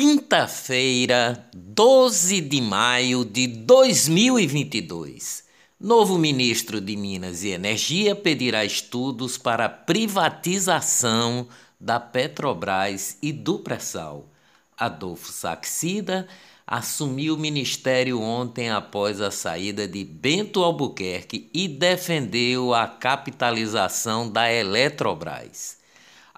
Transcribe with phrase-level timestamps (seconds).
[0.00, 5.42] Quinta-feira, 12 de maio de 2022.
[5.80, 11.48] Novo ministro de Minas e Energia pedirá estudos para a privatização
[11.80, 14.28] da Petrobras e do pré-sal.
[14.76, 16.28] Adolfo Saxida
[16.64, 24.48] assumiu o ministério ontem após a saída de Bento Albuquerque e defendeu a capitalização da
[24.48, 25.77] Eletrobras.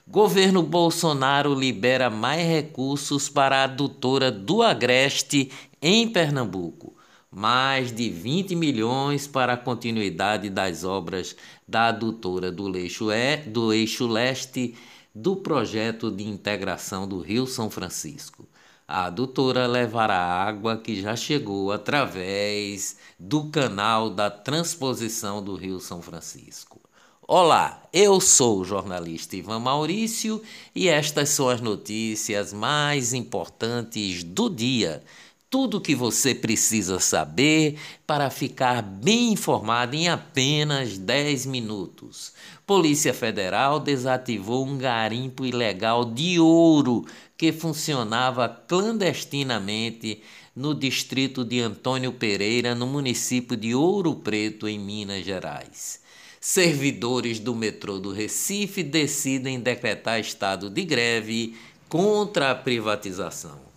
[0.10, 6.96] Governo Bolsonaro libera mais recursos para a adutora do Agreste em Pernambuco.
[7.30, 11.36] Mais de 20 milhões para a continuidade das obras
[11.68, 13.68] da adutora do eixo, é, do
[14.08, 14.76] leste
[15.14, 18.48] do projeto de integração do Rio São Francisco.
[18.88, 26.02] A adutora levará água que já chegou através do canal da transposição do Rio São
[26.02, 26.80] Francisco.
[27.28, 30.42] Olá, eu sou o jornalista Ivan Maurício
[30.74, 35.04] e estas são as notícias mais importantes do dia.
[35.50, 42.34] Tudo o que você precisa saber para ficar bem informado em apenas 10 minutos.
[42.66, 47.06] Polícia Federal desativou um garimpo ilegal de ouro
[47.38, 50.22] que funcionava clandestinamente
[50.54, 56.02] no distrito de Antônio Pereira, no município de Ouro Preto, em Minas Gerais.
[56.42, 61.56] Servidores do metrô do Recife decidem decretar estado de greve
[61.88, 63.77] contra a privatização.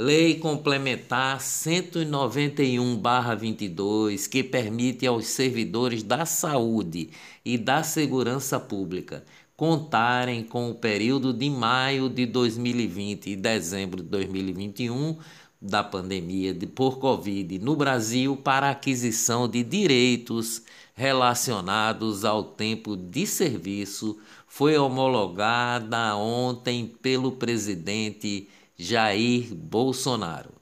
[0.00, 7.10] Lei Complementar 191-22, que permite aos servidores da saúde
[7.44, 9.24] e da segurança pública
[9.56, 15.18] contarem com o período de maio de 2020 e dezembro de 2021
[15.60, 20.62] da pandemia de por Covid no Brasil para aquisição de direitos
[20.94, 24.16] relacionados ao tempo de serviço
[24.46, 28.46] foi homologada ontem pelo presidente
[28.80, 30.52] Jair Bolsonaro.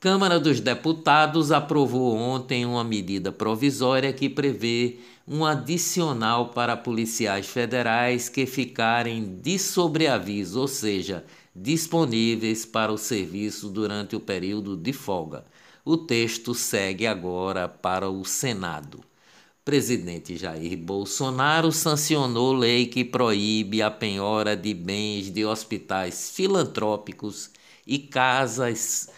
[0.00, 4.98] Câmara dos Deputados aprovou ontem uma medida provisória que prevê
[5.28, 11.24] um adicional para policiais federais que ficarem de sobreaviso, ou seja,
[11.54, 15.44] disponíveis para o serviço durante o período de folga.
[15.84, 19.04] O texto segue agora para o Senado
[19.66, 27.50] presidente Jair Bolsonaro sancionou lei que proíbe a penhora de bens de hospitais filantrópicos
[27.84, 29.08] e casas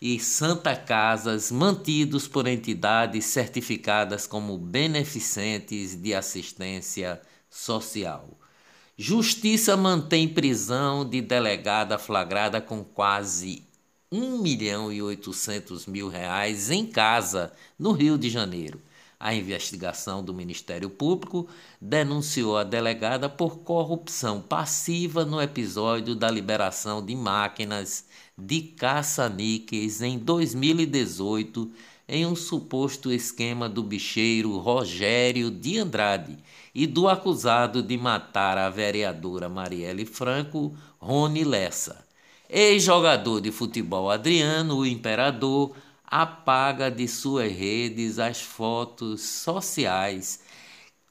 [0.00, 7.20] e santa casas mantidos por entidades certificadas como beneficentes de assistência
[7.50, 8.30] social.
[8.96, 13.62] Justiça mantém prisão de delegada flagrada com quase
[14.10, 18.80] 1 milhão e 800 mil reais em casa no Rio de Janeiro.
[19.20, 21.48] A investigação do Ministério Público
[21.80, 28.04] denunciou a delegada por corrupção passiva no episódio da liberação de máquinas
[28.36, 31.68] de caça-níqueis em 2018
[32.08, 36.38] em um suposto esquema do bicheiro Rogério de Andrade
[36.72, 42.06] e do acusado de matar a vereadora Marielle Franco, Rony Lessa.
[42.48, 45.74] Ex-jogador de futebol Adriano, o Imperador,
[46.10, 50.40] apaga de suas redes as fotos sociais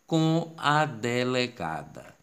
[0.05, 2.15] com a delegada.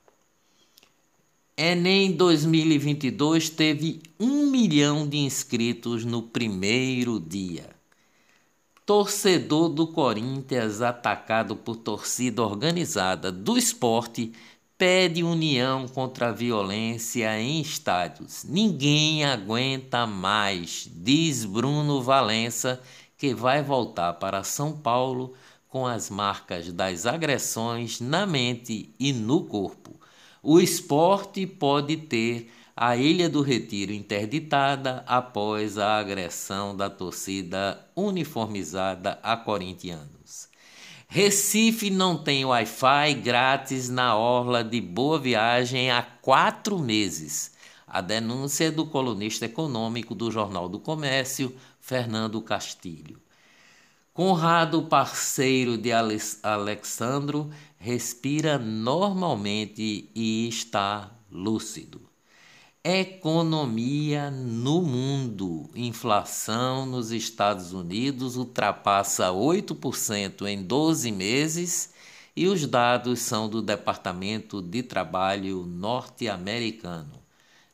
[1.56, 7.70] Enem 2022 teve um milhão de inscritos no primeiro dia.
[8.84, 14.32] Torcedor do Corinthians atacado por torcida organizada do esporte
[14.76, 18.44] pede união contra a violência em estádios.
[18.44, 22.80] Ninguém aguenta mais, diz Bruno Valença,
[23.16, 25.34] que vai voltar para São Paulo
[25.68, 29.98] com as marcas das agressões na mente e no corpo.
[30.42, 39.18] O esporte pode ter a Ilha do Retiro interditada após a agressão da torcida uniformizada
[39.22, 40.13] a corintianos.
[41.14, 47.52] Recife não tem Wi-Fi grátis na orla de Boa Viagem há quatro meses.
[47.86, 53.22] A denúncia é do colunista econômico do Jornal do Comércio, Fernando Castilho.
[54.12, 62.02] Conrado, parceiro de Alexandro, respira normalmente e está lúcido.
[62.86, 65.70] Economia no mundo.
[65.74, 71.94] Inflação nos Estados Unidos ultrapassa 8% em 12 meses
[72.36, 77.22] e os dados são do Departamento de Trabalho norte-americano.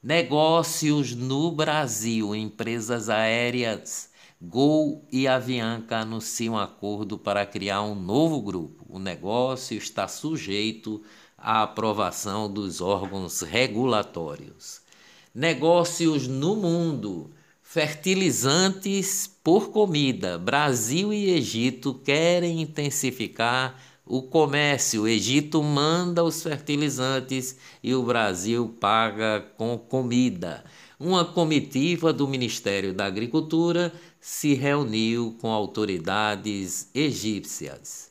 [0.00, 2.32] Negócios no Brasil.
[2.32, 4.10] Empresas aéreas
[4.40, 8.86] Gol e Avianca anunciam acordo para criar um novo grupo.
[8.88, 11.02] O negócio está sujeito
[11.36, 14.88] à aprovação dos órgãos regulatórios.
[15.32, 17.30] Negócios no mundo.
[17.62, 20.36] Fertilizantes por comida.
[20.36, 25.02] Brasil e Egito querem intensificar o comércio.
[25.02, 30.64] O Egito manda os fertilizantes e o Brasil paga com comida.
[30.98, 38.09] Uma comitiva do Ministério da Agricultura se reuniu com autoridades egípcias.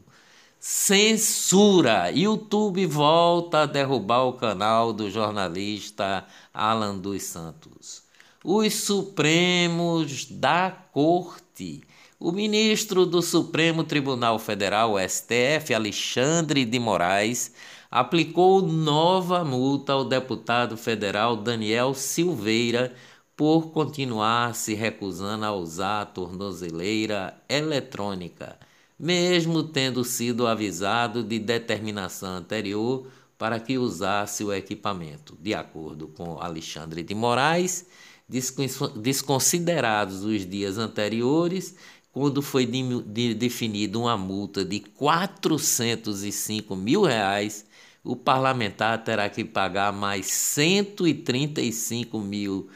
[0.60, 2.12] Censura.
[2.12, 8.04] YouTube volta a derrubar o canal do jornalista Alan dos Santos
[8.46, 11.82] os Supremos da Corte.
[12.18, 17.52] O ministro do Supremo Tribunal Federal, STF, Alexandre de Moraes,
[17.92, 22.94] aplicou nova multa ao deputado federal Daniel Silveira
[23.36, 28.58] por continuar se recusando a usar a tornozeleira eletrônica,
[28.98, 33.08] mesmo tendo sido avisado de determinação anterior
[33.38, 35.38] para que usasse o equipamento.
[35.42, 37.86] De acordo com Alexandre de Moraes,
[38.96, 41.76] desconsiderados os dias anteriores,
[42.16, 47.66] quando foi de, de, definida uma multa de 405 mil reais,
[48.06, 52.70] o parlamentar terá que pagar mais 135 mil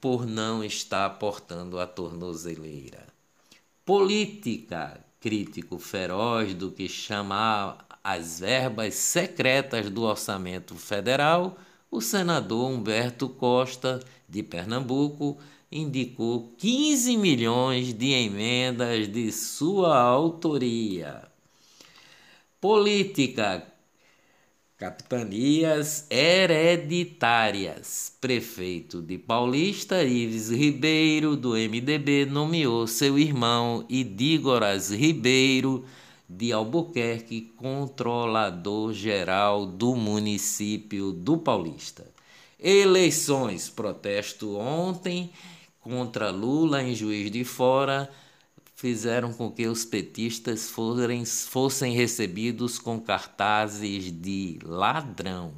[0.00, 3.06] por não estar portando a tornozeleira.
[3.84, 11.56] Política, crítico feroz do que chamar as verbas secretas do orçamento federal,
[11.88, 15.38] o senador Humberto Costa de Pernambuco
[15.72, 21.22] indicou 15 milhões de emendas de sua autoria.
[22.60, 23.66] Política
[24.82, 28.12] Capitanias hereditárias.
[28.20, 35.84] Prefeito de Paulista, Ives Ribeiro, do MDB, nomeou seu irmão Idígoras Ribeiro,
[36.28, 42.04] de Albuquerque, controlador geral do município do Paulista.
[42.58, 43.68] Eleições.
[43.68, 45.30] Protesto ontem
[45.82, 48.08] contra Lula em Juiz de Fora
[48.74, 55.52] fizeram com que os petistas forem, fossem recebidos com cartazes de ladrão.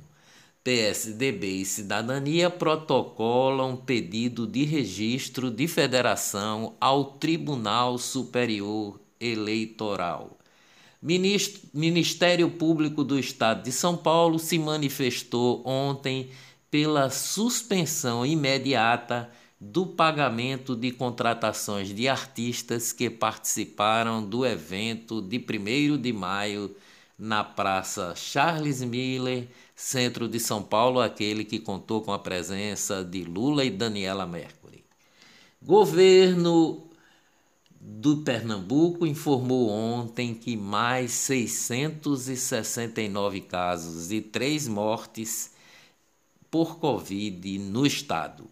[0.62, 10.38] PSDB e Cidadania protocolam pedido de registro de federação ao Tribunal Superior Eleitoral.
[11.02, 16.30] Ministério Público do Estado de São Paulo se manifestou ontem
[16.70, 19.30] pela suspensão imediata
[19.60, 26.74] do pagamento de contratações de artistas que participaram do evento de 1 de maio
[27.18, 33.24] na Praça Charles Miller, centro de São Paulo, aquele que contou com a presença de
[33.24, 34.84] Lula e Daniela Mercury.
[35.62, 36.90] Governo
[37.80, 45.52] do Pernambuco informou ontem que mais 669 casos e três mortes
[46.50, 48.50] por Covid no estado.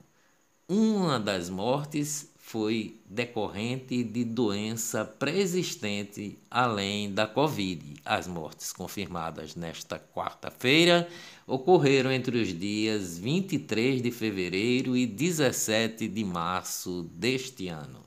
[0.69, 7.95] Uma das mortes foi decorrente de doença pré-existente além da Covid.
[8.05, 11.09] As mortes confirmadas nesta quarta-feira
[11.47, 18.01] ocorreram entre os dias 23 de fevereiro e 17 de março deste ano.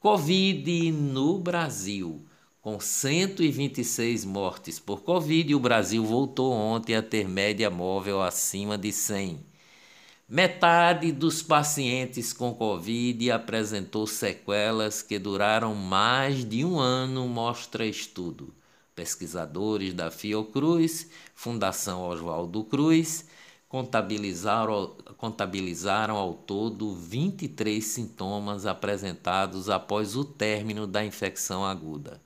[0.00, 2.24] Covid no Brasil.
[2.62, 8.92] Com 126 mortes por Covid, o Brasil voltou ontem a ter média móvel acima de
[8.92, 9.55] 100.
[10.28, 18.52] Metade dos pacientes com Covid apresentou sequelas que duraram mais de um ano, mostra estudo.
[18.92, 23.28] Pesquisadores da Fiocruz, Fundação Oswaldo Cruz,
[23.68, 32.20] contabilizaram, contabilizaram ao todo 23 sintomas apresentados após o término da infecção aguda.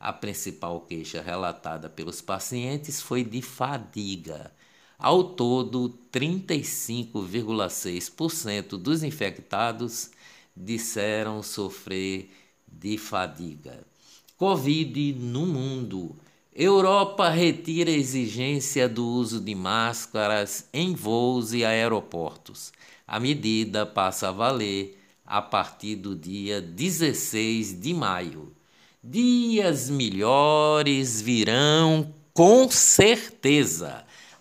[0.00, 4.50] A principal queixa relatada pelos pacientes foi de fadiga
[4.98, 10.10] ao todo, 35,6% dos infectados
[10.56, 12.30] disseram sofrer
[12.66, 13.84] de fadiga.
[14.36, 16.14] Covid no mundo.
[16.54, 22.72] Europa retira a exigência do uso de máscaras em voos e aeroportos.
[23.06, 28.52] A medida passa a valer a partir do dia 16 de maio.
[29.02, 34.04] Dias melhores virão com certeza.